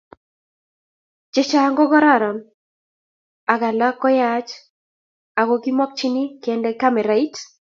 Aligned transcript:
chechang 1.33 1.73
ko 1.77 1.83
kororon 1.91 2.37
ak 3.53 3.61
alak 3.69 3.95
koyach 4.01 4.49
ako 5.39 5.53
kimakchin 5.63 6.15
kende 6.43 6.69
kamerait 6.81 7.33